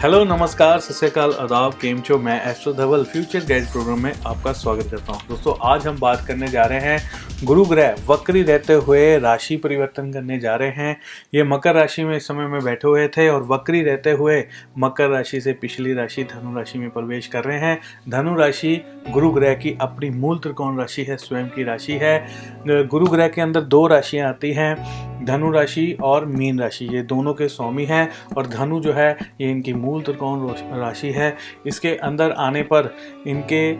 Hello, 0.00 0.22
नमस्कार 0.24 0.78
सत्यकाल 0.80 1.32
अदाब 1.32 1.72
केम 1.80 2.00
चो 2.00 2.16
मैं 2.18 2.40
astro 2.50 2.72
Dhaval, 2.72 3.02
future 3.04 3.44
guide 3.46 3.64
program 3.72 4.02
में 4.02 4.12
आपका 4.26 4.52
स्वागत 4.52 4.90
करता 4.90 5.12
हूँ। 5.12 5.20
दोस्तों, 5.28 5.54
आज 5.70 5.86
हम 5.86 5.98
बात 6.00 6.24
करने 6.26 6.48
जा 6.48 6.62
रहे 6.62 6.80
हैं 6.80 7.29
गुरु 7.44 7.64
ग्रह 7.64 7.94
वक्री 8.08 8.42
रहते 8.42 8.72
हुए 8.72 9.18
राशि 9.18 9.56
परिवर्तन 9.56 10.10
करने 10.12 10.38
जा 10.38 10.54
रहे 10.54 10.70
हैं। 10.70 10.96
ये 11.34 11.44
मकर 11.44 11.74
राशि 11.74 12.02
में 12.04 12.16
इस 12.16 12.26
समय 12.28 12.46
में 12.46 12.62
बैठे 12.64 12.88
हुए 12.88 13.06
थे 13.08 13.28
और 13.28 13.42
वक्री 13.42 13.80
रहते 13.82 14.10
हुए 14.12 14.42
मकर 14.78 15.08
राशि 15.08 15.40
से 15.40 15.52
पिछली 15.52 15.94
राशि 15.94 16.24
धनु 16.24 16.54
राशि 16.56 16.78
में 16.78 16.90
प्रवेश 16.90 17.26
कर 17.26 17.44
रहे 17.44 17.58
हैं। 17.58 17.78
धनु 18.08 18.34
राशि 18.34 18.76
गुरु 19.10 19.30
ग्रह 19.30 19.54
की 19.54 19.76
अपनी 19.80 20.10
मूल 20.10 20.38
त्रिकोण 20.38 20.78
राशि 20.78 21.04
है, 21.04 21.16
स्वयं 21.16 21.48
की 21.48 21.64
राशि 21.64 21.98
है। 22.02 22.86
गुरु 22.86 23.06
ग्रह 23.06 23.28
के 23.28 23.40
अंदर 23.40 23.60
दो 23.62 23.86
राशियाँ 23.86 24.28
आती 24.28 24.52
हैं, 24.52 25.24
धनु 25.24 25.50
राशि 25.52 25.96
और 26.02 26.26
मीन 26.26 26.60
राशि। 26.60 26.88
ये 26.92 27.02
दोनों 27.02 27.34
के 27.34 27.48
स्वामी 27.48 27.84
हैं 27.84 28.08
और 28.36 28.46
धनु 28.46 28.80
जो 28.80 28.92
है, 28.92 29.10
ये 29.40 29.50
इनकी 29.50 29.72
मूल 29.72 30.02
त्रिकोण 30.02 30.48
राशि 30.80 31.10
है। 31.10 31.36
इसके 31.66 31.96
अंदर 31.96 32.30
आने 32.30 32.62
पर 32.62 32.94
इनके 33.26 33.72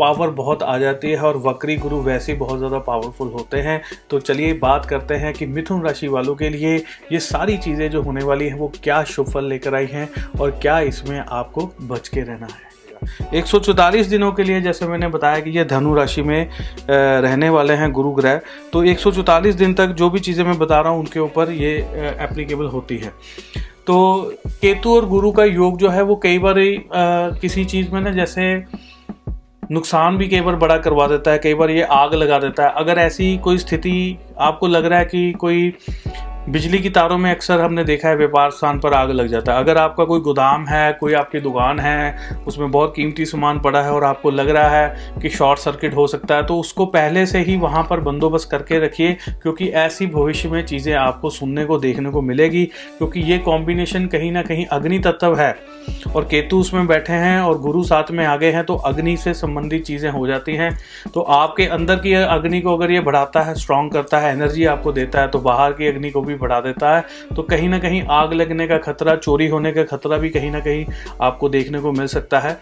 पावर 0.00 0.30
बहुत 0.36 0.62
आ 0.62 0.76
जाती 0.78 1.10
है 1.10 1.22
और 1.22 1.36
वक्री 1.40 1.76
गुरु 1.78 2.00
वैसे 2.02 2.34
बहुत 2.36 2.58
ज़्यादा 2.58 2.78
पावरफुल 2.80 3.28
होते 3.30 3.58
हैं। 3.60 3.80
तो 4.10 4.20
चलिए 4.20 4.52
बात 4.60 4.86
करते 4.86 5.14
हैं 5.16 5.32
कि 5.34 5.46
मिथुन 5.48 5.84
राशि 5.84 6.08
वालों 6.08 6.34
के 6.34 6.48
लिए 6.48 6.76
ये 7.12 7.20
सारी 7.20 7.56
चीज़ें 7.58 7.90
जो 7.90 8.02
होने 8.02 8.24
वाली 8.24 8.48
हैं, 8.48 8.54
वो 8.54 8.72
क्या 8.82 9.02
शुभ 9.06 9.30
फल 9.30 9.44
लेकर 9.46 9.74
आई 9.74 9.86
हैं 9.86 10.08
और 10.40 10.58
क्या 10.62 10.80
इसमें 10.88 11.18
आपको 11.20 11.70
बच 11.82 12.08
के 12.08 12.20
रहना 12.22 12.46
है। 12.46 12.68
एक 13.34 13.44
दिनों 14.06 14.30
के 14.32 14.42
लिए 14.42 14.60
जैसे 14.60 14.86
मैंने 14.86 15.08
बताया 15.08 15.40
कि 15.40 15.50
ये 15.50 15.64
धनु 15.64 15.94
राशि 15.94 16.22
में 16.22 16.48
रहने 16.90 17.48
वाले 17.50 17.74
हैं 17.74 17.90
गुरु 17.92 18.10
ग्रह। 18.12 18.40
तो 18.72 18.82
एक 18.84 18.98
दिन 19.56 19.74
तक 19.74 19.94
जो 19.98 20.10
भी 20.10 20.20
चीज़ें 20.20 20.44
मैं 20.44 20.58
बता 20.58 20.80
रहा 20.80 20.92
हूँ, 20.92 21.00
उनके 21.00 21.20
ऊपर 21.20 21.50
ये 21.52 21.76
एप्लीकेबल 22.20 22.66
होती 22.66 22.96
है। 22.98 23.12
तो 23.86 23.96
केतु 24.60 24.94
और 24.94 25.06
गुरु 25.08 25.30
का 25.32 25.44
योग 25.44 25.78
जो 25.78 25.88
है, 25.88 26.02
वो 26.02 26.16
कई 26.16 26.38
बार 26.38 26.54
किसी 27.40 27.64
चीज़ 27.64 27.90
में 27.90 28.00
ना 28.00 28.10
जैसे 28.12 28.42
नुकसान 29.70 30.16
भी 30.18 30.28
कई 30.28 30.40
बार 30.40 30.56
बड़ा 30.56 30.76
करवा 30.78 31.06
देता 31.06 31.30
है, 31.30 31.38
कई 31.38 31.54
बार 31.54 31.70
ये 31.70 31.82
आग 31.82 32.14
लगा 32.14 32.38
देता 32.38 32.64
है। 32.64 32.72
अगर 32.76 32.98
ऐसी 32.98 33.36
कोई 33.38 33.58
स्थिति 33.58 34.18
आपको 34.38 34.66
लग 34.66 34.84
रहा 34.84 34.98
है 34.98 35.04
कि 35.04 35.30
कोई 35.32 35.72
बिजली 36.48 36.78
की 36.78 36.90
तारों 36.90 37.16
में 37.18 37.30
अक्सर 37.30 37.60
हमने 37.60 37.84
देखा 37.84 38.08
है, 38.08 38.16
व्यापार 38.16 38.50
स्थान 38.50 38.78
पर 38.80 38.94
आग 38.94 39.10
लग 39.10 39.26
जाता 39.26 39.52
है। 39.52 39.58
अगर 39.58 39.78
आपका 39.78 40.04
कोई 40.04 40.20
गोदाम 40.20 40.66
है, 40.66 40.92
कोई 40.92 41.12
आपकी 41.12 41.40
दुकान 41.40 41.78
है, 41.78 42.34
उसमें 42.46 42.70
बहुत 42.70 42.92
कीमती 42.96 43.24
सामान 43.24 43.60
पड़ा 43.60 43.82
है 43.82 43.92
और 43.92 44.04
आपको 44.04 44.30
लग 44.30 44.48
रहा 44.48 44.68
है 44.70 45.20
कि 45.22 45.28
शॉर्ट 45.28 45.58
सर्किट 45.58 45.94
हो 45.94 46.06
सकता 46.06 46.36
है 46.36 46.46
तो 46.46 46.58
उसको 46.58 46.86
पहले 46.88 47.26
से 47.26 47.40
ही 47.40 47.56
वहाँ 47.56 47.86
पर 47.90 48.00
बंदोबस्त 48.00 48.50
करके 48.50 48.78
रखिए, 48.78 49.12
क्योंकि 49.42 49.68
ऐसी 49.68 50.06
भविष्य 50.06 50.48
में 50.48 50.64
चीज़ें 50.66 50.94
आपको 50.94 51.30
सुनने 51.30 51.64
को, 51.64 51.78
देखने 51.78 52.10
को 52.10 52.22
मिलेगी, 52.22 52.64
क्योंकि 52.98 53.20
ये 53.22 53.38
कॉम्बिनेशन 53.40 54.06
कहीं 54.06 54.32
ना 54.32 54.42
कहीं 54.42 54.66
अग्नि 54.66 54.98
तत्व 54.98 55.36
है। 55.36 55.54
और 56.16 56.24
केतु 56.24 56.58
उसमें 56.58 56.86
बैठे 56.86 57.12
हैं 57.14 57.40
और 57.40 57.58
गुरु 57.60 57.82
साथ 57.84 58.10
में 58.10 58.24
आगे 58.26 58.50
हैं 58.52 58.64
तो 58.64 58.74
अग्नि 58.76 59.16
से 59.16 59.32
संबंधित 59.34 59.84
चीज़ें 59.84 60.08
हो 60.10 60.26
जाती 60.26 60.54
हैं। 60.54 60.70
तो 61.14 61.20
आपके 61.20 61.66
अंदर 61.68 61.96
की 61.96 62.12
अग्नि 62.14 62.60
को 62.60 62.76
अगर 62.76 62.90
ये 62.90 63.00
बढ़ाता 63.00 63.40
है 63.40 63.54
स्ट्रांग 63.54 63.90
करता 63.90 64.18
है 64.18 64.32
एनर्जी 64.32 64.64
आपको 64.66 64.92
देता 64.92 65.20
है 65.20 65.28
तो 65.28 65.38
बाहर 65.40 65.72
की 65.72 65.86
अग्नि 65.86 66.10
को 66.10 66.22
भी 66.22 66.34
बढ़ा 66.36 66.60
देता 66.60 66.94
है। 66.96 67.04
तो 67.36 67.42
कहीं 67.42 67.68
ना 67.68 67.78
कहीं 67.78 68.02
आग 68.10 68.32
लगने 68.32 68.66
का 68.68 68.78
खतरा, 68.80 69.14
चोरी 69.16 69.46
होने 69.48 69.72
का 69.72 69.84
खतरा 69.86 70.16
भी 70.16 70.30
कहीं 70.30 70.50
ना 70.50 70.60
कहीं 70.60 70.84
आपको 71.20 71.48
देखने 71.48 71.80
को 71.80 71.92
मिल 71.92 72.06
सकता 72.08 72.38
है। 72.38 72.58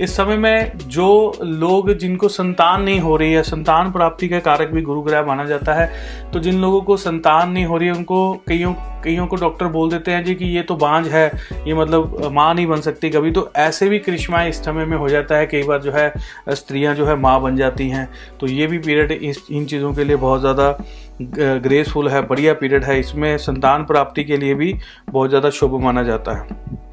इस 0.00 0.16
समय 0.16 0.36
में 0.36 0.78
जो 0.78 1.38
लोग 1.42 1.92
जिनको 1.94 2.28
संतान 2.30 2.82
नहीं 2.82 3.00
हो 3.00 3.16
रही 3.16 3.32
है, 3.32 3.42
संतान 3.44 3.92
प्राप्ति 3.92 4.28
का 4.28 4.38
कारक 4.40 4.68
भी 4.68 4.82
गुरु 4.82 5.02
ग्रह 5.02 5.26
माना 5.26 5.44
जाता 5.44 5.74
है 5.74 5.90
तो 6.32 6.40
जिन 6.40 6.60
लोगों 6.60 6.80
को 6.82 6.96
संतान 6.98 7.50
नहीं 7.50 7.64
हो 7.64 7.76
रही 7.76 7.88
है, 7.88 7.94
उनको 7.94 8.32
कईयों 8.48 8.72
कईयों 9.04 9.26
को 9.26 9.36
डॉक्टर 9.36 9.66
बोल 9.68 9.90
देते 9.90 10.10
हैं 10.10 10.24
जी 10.24 10.34
कि 10.34 10.44
ये 10.46 10.62
तो 10.62 10.76
बांझ 10.76 11.06
है, 11.08 11.26
ये 11.66 11.74
मतलब 11.74 12.20
माँ 12.32 12.52
नहीं 12.54 12.66
बन 12.66 12.80
सकती 12.80 13.10
कभी। 13.10 13.30
तो 13.30 13.50
ऐसे 13.56 13.88
भी 13.88 13.98
कृष्माएँ 13.98 14.48
इस 14.50 14.64
समय 14.64 14.84
में 14.84 14.96
हो 14.96 15.08
जाता 15.08 15.36
है, 15.36 15.46
कई 15.46 15.62
बार 15.62 15.80
जो 15.80 15.92
है 15.92 16.12
स्त्रियाँ 16.50 16.94
जो 16.94 17.06
है 17.06 17.16
माँ 17.16 17.40
बन 17.42 17.56
जाती 17.56 17.88
हैं। 17.90 18.08
तो 18.40 18.46
ये 18.46 18.66
भी 18.66 18.78
पीरियड 18.78 19.12
इन 19.12 19.66
चीज़ों 19.66 19.92
के 19.94 20.04
लिए 20.04 20.16
बहुत 20.18 20.40
ज़्यादा 20.40 20.76
ग्रेसफुल 21.22 22.08
है, 22.08 22.26
बढ़िया 22.26 22.54
पीरियड 22.54 22.84
है। 22.84 22.98
इसमें 23.00 23.36
संतान 23.38 23.84
प्राप्ति 23.84 24.24
के 24.24 24.36
लिए 24.36 24.54
भी 24.54 24.74
बहुत 25.10 25.28
ज़्यादा 25.28 25.50
शुभ 25.50 25.80
माना 25.82 26.02
जाता 26.02 26.38
है। 26.38 26.86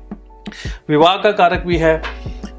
विवाह 0.89 1.15
का 1.17 1.31
कारक 1.33 1.63
भी 1.67 1.77
है 1.77 2.01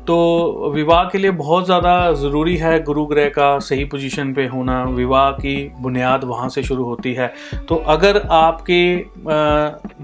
तो 0.06 0.70
विवाह 0.74 1.04
के 1.04 1.18
लिए 1.18 1.30
बहुत 1.32 1.64
ज़्यादा 1.64 2.12
ज़रूरी 2.14 2.56
है 2.56 2.82
गुरु 2.82 3.04
ग्रह 3.06 3.28
का 3.28 3.58
सही 3.58 3.84
पोजीशन 3.84 4.32
पे 4.34 4.46
होना। 4.46 4.82
विवाह 4.86 5.30
की 5.32 5.56
बुनियाद 5.80 6.24
वहाँ 6.24 6.48
से 6.48 6.62
शुरू 6.62 6.84
होती 6.84 7.12
है। 7.14 7.26
तो 7.68 7.74
अगर 7.88 8.20
आपके 8.32 8.96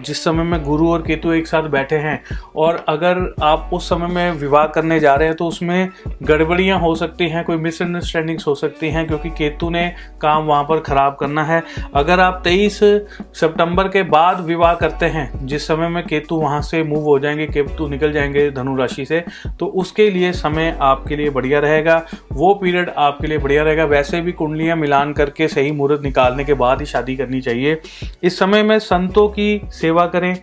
जिस 0.03 0.23
समय 0.25 0.45
में 0.45 0.63
गुरु 0.65 0.89
और 0.89 1.03
केतु 1.03 1.33
एक 1.33 1.47
साथ 1.47 1.69
बैठे 1.71 1.97
हैं 1.99 2.23
और 2.57 2.85
अगर 2.89 3.21
आप 3.43 3.71
उस 3.73 3.89
समय 3.89 4.07
में 4.07 4.33
विवाह 4.33 4.67
करने 4.69 4.99
जा 5.01 5.15
रहे 5.15 5.29
हैं 5.29 5.37
तो 5.37 5.47
उसमें 5.47 5.89
गड़बड़ियाँ 6.23 6.79
हो 6.81 6.95
सकती 6.95 7.29
हैं, 7.29 7.45
कोई 7.45 7.57
मिसअंडरस्टैंडिंग्स 7.59 8.47
हो 8.47 8.55
सकती 8.55 8.91
हैं, 8.91 9.07
क्योंकि 9.07 9.31
केतु 9.33 9.71
ने 9.71 9.89
काम 10.21 10.45
वहाँ 10.45 10.65
पर 10.65 10.81
ख़राब 10.81 11.17
करना 11.21 11.45
है। 11.45 11.63
अगर 11.95 12.21
आप 12.21 12.41
तेईस 12.45 12.79
सितंबर 12.81 13.89
के 13.89 14.03
बाद 14.05 14.41
विवाह 14.43 14.75
करते 14.75 15.07
हैं, 15.07 15.47
जिस 15.47 15.67
समय 15.67 15.89
में 15.89 16.03
केतु 16.07 16.37
वहाँ 16.37 16.61
से 16.63 16.83
मूव 16.85 17.05
हो 17.05 17.19
जाएँगे, 17.19 17.47
केतु 17.49 17.89
निकल 17.89 18.13
जाएँगे 18.13 18.51
धनु 18.51 18.77
राशि 18.77 19.05
से 19.05 19.25
तो 19.59 19.67
उस 19.67 19.91
उसके 19.93 20.09
लिए 20.11 20.31
समय 20.33 20.77
आपके 20.81 21.17
लिए 21.17 21.31
बढ़िया 21.31 21.59
रहेगा, 21.61 21.97
वो 22.33 22.53
पीरियड 22.55 22.91
आपके 22.91 23.27
लिए 23.27 23.39
बढ़िया 23.39 23.63
रहेगा। 23.63 23.85
वैसे 23.85 24.21
भी 24.21 24.33
कुंडलियाँ 24.33 24.77
मिलान 24.77 25.13
करके 25.13 25.49
सही 25.49 25.73
मुहूर्त 25.73 26.03
निकालने 26.03 26.45
के 26.45 26.55
बाद 26.55 26.81
ही 26.81 26.87
शादी 26.87 27.17
करनी 27.17 27.41
चाहिए। 27.41 27.81
इस 28.23 28.39
समय 28.39 28.63
में 28.63 28.79
संतों 28.79 29.29
की 29.29 29.61
सेवा 29.73 30.07
करें। 30.07 30.37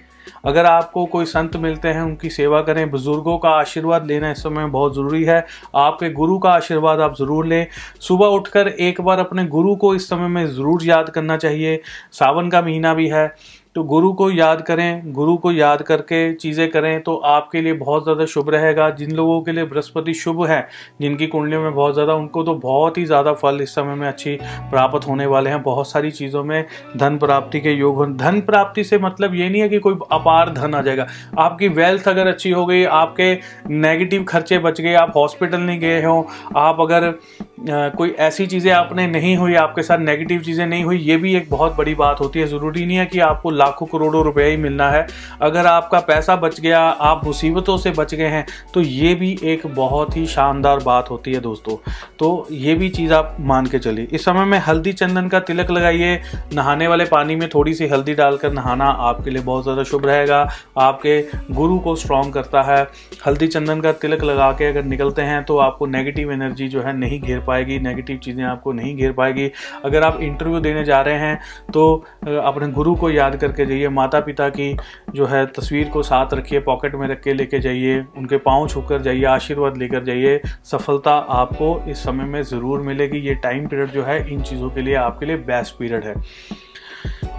अगर 0.46 0.66
आपको 0.66 1.06
कोई 1.06 1.26
संत 1.26 1.56
मिलते 1.56 1.88
हैं, 1.88 2.02
उनकी 2.02 2.30
सेवा 2.30 2.62
करें। 2.62 2.90
बुज़ुर्गों 2.92 3.38
का 3.38 3.50
आशीर्वाद 3.50 4.06
लेना 4.08 4.32
इस 4.32 4.44
समय 4.44 4.66
बहुत 4.68 4.96
ज़रूरी 4.96 5.24
है। 5.24 5.46
आपके 5.76 6.10
गुरु 6.10 6.38
का 6.40 6.50
आशीर्वाद 6.50 7.00
आप 7.00 7.16
ज़रूर 7.16 7.46
लें। 7.46 7.66
सुबह 8.00 8.26
उठकर 8.28 8.68
एक 8.68 9.02
बार 9.02 9.20
अपने 9.20 9.46
गुरु 9.48 9.76
को 9.76 9.96
इस 9.96 10.10
समय 10.10 10.28
में 10.28 10.46
ज़रूर 10.48 10.84
याद 10.84 11.10
करना 11.10 11.38
चाहिए। 11.38 11.82
सावन 12.12 12.50
का 12.50 12.62
महीना 12.62 12.94
भी 12.94 13.08
है। 13.08 13.32
तो 13.80 13.84
गुरु 13.84 14.12
को 14.14 14.30
याद 14.32 14.62
करें, 14.62 15.12
गुरु 15.14 15.36
को 15.38 15.52
याद 15.52 15.82
करके 15.82 16.18
चीज़ें 16.36 16.70
करें 16.72 17.02
तो 17.02 17.16
आपके 17.26 17.60
लिए 17.62 17.74
बहुत 17.74 18.04
ज़्यादा 18.04 18.26
शुभ 18.26 18.50
रहेगा। 18.50 18.90
जिन 18.92 19.12
लोगों 19.12 19.40
के 19.42 19.52
लिए 19.52 19.64
बृहस्पति 19.66 20.14
शुभ 20.14 20.44
है, 20.46 20.68
जिनकी 21.02 21.28
कुंडलियों 21.28 21.62
में 21.62 21.74
बहुत 21.76 21.94
ज़्यादा, 21.94 22.14
उनको 22.14 22.44
तो 22.44 22.56
बहुत 22.56 22.98
ही 22.98 23.06
ज़्यादा 23.06 23.34
फल 23.34 23.62
इस 23.62 23.76
समय 23.76 23.96
में 23.96 24.08
अच्छी 24.08 24.36
प्राप्त 24.72 25.08
होने 25.08 25.26
वाले 25.26 25.50
हैं। 25.50 25.62
बहुत 25.64 25.90
सारी 25.90 26.12
चीज़ों 26.12 26.44
में 26.44 26.66
धन 26.98 27.18
प्राप्ति 27.18 27.60
के 27.62 27.74
योग 27.74 28.06
धन 28.18 28.42
प्राप्ति 28.42 28.84
से 28.84 28.98
मतलब 29.00 29.36
ये 29.36 29.50
नहीं 29.50 29.62
है 29.62 29.70
कि 29.70 29.80
कोई 29.80 29.98
अपार 30.12 30.50
धन 30.54 30.76
आ 30.76 30.82
जाएगा। 30.82 31.08
आपकी 31.40 31.68
वेल्थ 31.70 32.08
अगर 32.08 32.28
अच्छी 32.28 32.52
हो 32.52 32.66
गई, 32.66 32.84
आपके 32.84 33.34
नेगेटिव 33.70 34.24
खर्चे 34.24 34.60
बच 34.60 34.82
गए, 34.82 34.94
आप 34.96 35.14
हॉस्पिटल 35.16 35.60
नहीं 35.60 35.80
गए 35.80 36.04
हो, 36.04 36.28
आप 36.58 36.82
अगर 36.82 37.14
कोई 37.62 38.10
ऐसी 38.20 38.46
चीज़ें 38.48 38.72
आपने 38.74 39.08
नहीं 39.08 39.36
हुई, 39.38 39.56
आपके 39.58 39.84
साथ 39.84 39.98
नेगेटिव 40.00 40.42
चीज़ें 40.42 40.66
नहीं 40.66 40.84
हुई, 40.84 40.98
ये 41.00 41.18
भी 41.18 41.36
एक 41.36 41.50
बहुत 41.50 41.76
बड़ी 41.78 41.96
बात 41.96 42.20
होती 42.20 42.40
है। 42.40 42.46
ज़रूरी 42.48 42.86
नहीं 42.86 42.98
है 42.98 43.06
कि 43.06 43.20
आपको 43.22 43.50
लाखों 43.70 43.86
करोड़ों 43.88 44.24
रुपए 44.24 44.44
ही 44.44 44.58
मिलना 44.58 44.90
है। 44.90 45.06
अगर 45.42 45.66
आपका 45.68 46.00
पैसा 46.02 46.36
बच 46.38 46.60
गया, 46.60 46.80
आप 46.80 47.26
मुसीबतों 47.26 47.78
से 47.78 47.92
बच 47.92 48.14
गए 48.16 48.28
हैं 48.28 48.46
तो 48.74 48.82
ये 48.82 49.14
भी 49.16 49.38
एक 49.46 49.66
बहुत 49.76 50.16
ही 50.18 50.26
शानदार 50.28 50.80
बात 50.82 51.10
होती 51.10 51.34
है 51.34 51.40
दोस्तों। 51.42 51.76
तो 52.20 52.48
ये 52.52 52.74
भी 52.76 52.90
चीज़ 52.90 53.14
आप 53.14 53.36
मान 53.42 53.66
के 53.66 53.80
चलिए। 53.80 54.08
इस 54.12 54.26
समय 54.26 54.46
में 54.46 54.58
हल्दी 54.60 54.94
चंदन 54.94 55.28
का 55.28 55.40
तिलक 55.42 55.72
लगाइए। 55.72 56.20
नहाने 56.54 56.88
वाले 56.88 57.06
पानी 57.08 57.36
में 57.36 57.48
थोड़ी 57.50 57.74
सी 57.74 57.88
हल्दी 57.88 58.14
डालकर 58.16 58.54
नहाना 58.54 58.86
आपके 59.10 59.30
लिए 59.30 59.42
बहुत 59.44 59.64
ज़्यादा 59.64 59.84
शुभ 59.84 60.06
रहेगा। 60.06 60.42
आपके 60.80 61.20
गुरु 61.52 61.78
को 61.80 61.96
स्ट्रॉन्ग 61.96 62.34
करता 62.34 62.62
है। 62.64 62.82
हल्दी 63.26 63.48
चंदन 63.50 63.82
का 63.82 63.92
तिलक 63.94 64.24
लगा 64.24 64.52
के 64.52 64.66
अगर 64.66 64.84
निकलते 64.86 65.22
हैं 65.22 65.44
तो 65.46 65.58
आपको 65.60 65.86
नेगेटिव 65.88 66.32
एनर्जी 66.32 66.68
जो 66.68 66.82
है 66.82 66.98
नहीं 66.98 67.20
घेर 67.22 67.40
पाएगी। 67.40 67.80
नेगेटिव 67.80 68.18
चीज़ें 68.18 68.44
आपको 68.46 68.72
नहीं 68.74 68.96
घेर 68.98 69.12
पाएगी। 69.14 69.50
अगर 69.86 70.04
आप 70.04 70.20
इंटरव्यू 70.22 70.60
देने 70.60 70.84
जा 70.86 71.02
रहे 71.02 71.18
हैं 71.18 71.40
तो 71.74 71.96
अपने 72.26 72.68
गुरु 72.72 72.96
को 72.96 73.10
याद 73.10 73.36
करके 73.50 73.66
जाइए 73.66 73.90
माता 73.90 74.20
पिता 74.20 74.48
की 74.50 74.76
जो 75.16 75.26
है 75.26 75.46
तस्वीर 75.48 75.90
को 75.90 76.04
साथ 76.04 76.34
रखिए, 76.34 76.60
पॉकेट 76.60 76.96
में 76.96 77.08
रख 77.08 77.22
के 77.22 77.34
लेके 77.34 77.60
जाइए, 77.60 78.00
उनके 78.18 78.38
पाँव 78.40 78.68
छूकर 78.68 79.02
जाइए, 79.02 79.24
आशीर्वाद 79.26 79.78
लेकर 79.78 80.04
जाइए। 80.04 80.42
सफलता 80.64 81.14
आपको 81.14 81.84
इस 81.88 82.04
समय 82.04 82.26
में 82.26 82.42
ज़रूर 82.44 82.82
मिलेगी। 82.82 83.18
ये 83.20 83.36
टाइम 83.36 83.68
पीरियड 83.68 83.92
जो 83.92 84.04
है, 84.04 84.20
इन 84.34 84.42
चीज़ों 84.42 84.70
के 84.70 84.82
लिए 84.82 84.96
आपके 84.96 85.26
लिए 85.26 85.38
बेस्ट 85.38 85.78
पीरियड 85.80 86.04
है। 86.04 86.16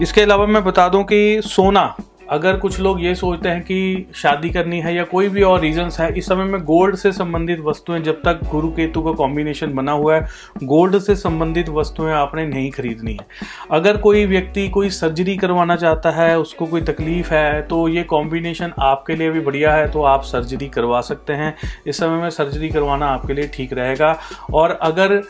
इसके 0.01 0.21
अलावा 0.21 0.45
मैं 0.45 0.63
बता 0.63 0.87
दूँ 0.89 1.03
कि 1.03 1.41
सोना 1.45 1.83
अगर 2.31 2.57
कुछ 2.57 2.79
लोग 2.79 3.03
ये 3.03 3.13
सोचते 3.15 3.49
हैं 3.49 3.61
कि 3.61 4.05
शादी 4.15 4.49
करनी 4.49 4.79
है 4.79 4.93
या 4.95 5.03
कोई 5.03 5.29
भी 5.29 5.41
और 5.43 5.59
रीजंस 5.59 5.99
है, 5.99 6.11
इस 6.13 6.25
समय 6.25 6.43
में 6.43 6.61
गोल्ड 6.63 6.95
से 6.95 7.11
संबंधित 7.11 7.59
वस्तुएँ 7.59 7.99
जब 8.01 8.21
तक 8.21 8.39
गुरु 8.51 8.67
केतु 8.69 9.01
का 9.01 9.11
कॉम्बिनेशन 9.11 9.73
बना 9.73 9.91
हुआ 9.91 10.15
है 10.15 10.27
गोल्ड 10.63 10.97
से 10.99 11.15
संबंधित 11.15 11.69
वस्तुएँ 11.69 12.11
आपने 12.13 12.45
नहीं 12.45 12.69
खरीदनी 12.71 13.11
है। 13.11 13.25
अगर 13.71 13.97
कोई 13.97 14.25
व्यक्ति 14.25 14.67
कोई 14.69 14.89
सर्जरी 14.89 15.35
करवाना 15.37 15.75
चाहता 15.75 16.11
है, 16.11 16.37
उसको 16.39 16.65
कोई 16.65 16.81
तकलीफ़ 16.81 17.33
है 17.33 17.61
तो 17.61 17.87
ये 17.87 18.03
कॉम्बिनेशन 18.03 18.73
आपके 18.79 19.15
लिए 19.15 19.29
भी 19.31 19.39
बढ़िया 19.39 19.73
है 19.73 19.89
तो 19.91 20.03
आप 20.03 20.23
सर्जरी 20.23 20.67
करवा 20.67 21.01
सकते 21.01 21.33
हैं। 21.33 21.55
इस 21.87 21.97
समय 21.97 22.21
में 22.21 22.29
सर्जरी 22.29 22.69
करवाना 22.69 23.07
आपके 23.07 23.33
लिए 23.33 23.49
ठीक 23.53 23.73
रहेगा। 23.73 24.15
और 24.53 24.71
अगर 24.71 25.21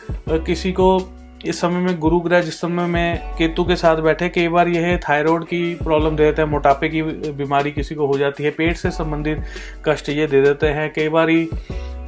किसी 0.46 0.72
को 0.72 0.98
इस 1.44 1.60
समय 1.60 1.80
में 1.80 1.98
गुरु 1.98 2.18
ग्रह 2.20 2.40
जिस 2.40 2.60
समय 2.60 2.86
में 2.86 3.34
केतु 3.38 3.64
के 3.64 3.76
साथ 3.76 3.96
बैठे, 3.96 4.28
कई 4.28 4.48
बार 4.48 4.68
यह 4.68 4.96
थायराइड 5.08 5.44
की 5.44 5.74
प्रॉब्लम 5.74 6.16
दे 6.16 6.24
देते 6.24 6.42
हैं, 6.42 6.48
मोटापे 6.48 6.88
की 6.88 7.02
बीमारी 7.32 7.72
किसी 7.72 7.94
को 7.94 8.06
हो 8.06 8.18
जाती 8.18 8.44
है, 8.44 8.50
पेट 8.50 8.76
से 8.76 8.90
संबंधित 8.90 9.42
कष्ट 9.84 10.08
ये 10.08 10.26
दे 10.26 10.42
देते 10.42 10.66
हैं, 10.66 10.92
कई 10.92 11.08
बार 11.08 11.30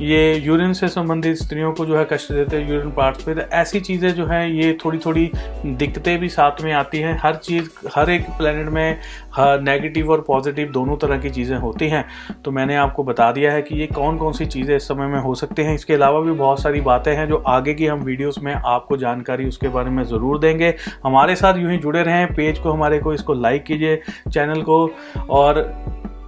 ये 0.01 0.35
यूरिन 0.37 0.73
से 0.73 0.89
संबंधित 0.89 1.37
स्त्रियों 1.37 1.73
को 1.73 1.85
जो 1.87 1.97
है 1.97 2.05
कष्ट 2.05 2.33
देते 2.33 2.57
हैं 2.57 2.71
यूरिन 2.71 2.91
पार्ट्स 2.91 3.25
पे। 3.25 3.35
तो 3.35 3.41
ऐसी 3.41 3.81
चीज़ें 3.81 4.09
जो 4.15 4.27
है, 4.27 4.51
ये 4.53 4.77
थोड़ी 4.85 4.99
थोड़ी 4.99 5.31
दिक्कतें 5.67 6.19
भी 6.21 6.29
साथ 6.29 6.63
में 6.65 6.73
आती 6.73 6.99
हैं। 6.99 7.19
हर 7.23 7.37
चीज़, 7.37 7.69
हर 7.95 8.11
एक 8.11 8.27
प्लेनेट 8.39 8.69
में 8.69 8.99
नेगेटिव 9.39 10.11
और 10.11 10.25
पॉजिटिव 10.27 10.71
दोनों 10.73 10.97
तरह 10.97 11.19
की 11.19 11.31
चीज़ें 11.31 11.57
होती 11.59 11.89
हैं। 11.89 12.05
तो 12.45 12.51
मैंने 12.51 12.77
आपको 12.77 13.05
बता 13.05 13.31
दिया 13.33 13.53
है 13.53 13.63
कि 13.63 13.81
ये 13.81 13.87
कौन 13.87 14.19
कौन 14.19 14.33
सी 14.33 14.47
चीज़ें 14.47 14.77
इस 14.77 14.89
समय 14.89 15.07
में 15.07 15.19
हो 15.21 15.35
सकती 15.35 15.63
हैं। 15.63 15.75
इसके 15.75 15.95
अलावा 15.95 16.21
भी 16.21 16.33
बहुत 16.33 16.63
सारी 16.63 16.81
बातें 16.83 17.15
हैं 17.17 17.29
जो 17.29 17.37
आगे 17.49 17.75
की 17.75 17.87
हम 17.87 18.03
वीडियोज़ 18.03 18.41
में 18.41 18.55
आपको 18.55 18.97
जानकारी 18.97 19.49
उसके 19.49 19.69
बारे 19.69 19.91
में 19.91 20.05
ज़रूर 20.05 20.39
देंगे। 20.39 20.75
हमारे 21.05 21.37
साथ 21.37 21.59
यूँ 21.59 21.71
ही 21.73 21.79
जुड़े 21.79 22.03
रहें। 22.03 22.27
पेज 22.35 22.59
को 22.59 22.73
हमारे 22.73 22.99
को 22.99 23.15
इसको 23.15 23.35
लाइक 23.35 23.65
कीजिए 23.65 24.01
चैनल 24.29 24.63
को। 24.63 24.87
और 25.31 25.63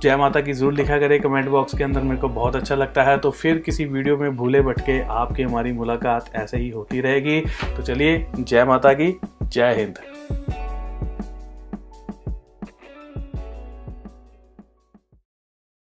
जय 0.02 0.16
माता 0.16 0.40
की 0.40 0.52
ज़रूर 0.52 0.72
लिखा 0.72 0.98
करें 0.98 1.20
कमेंट 1.20 1.48
बॉक्स 1.48 1.76
के 1.78 1.84
अंदर, 1.84 2.00
मेरे 2.00 2.20
को 2.20 2.28
बहुत 2.28 2.56
अच्छा 2.56 2.75
लगता 2.75 3.02
है। 3.02 3.16
तो 3.19 3.31
फिर 3.31 3.58
किसी 3.58 3.84
वीडियो 3.84 4.16
में 4.16 4.37
भूले 4.37 4.60
भटके 4.60 5.00
आपकी 5.02 5.43
हमारी 5.43 5.72
मुलाकात 5.72 6.31
ऐसे 6.34 6.56
ही 6.56 6.69
होती 6.70 7.00
रहेगी। 7.00 7.40
तो 7.76 7.82
चलिए, 7.82 8.26
जय 8.38 8.64
माता 8.64 8.93
की, 8.93 9.19
जय 9.43 9.75
हिंद। 9.75 10.45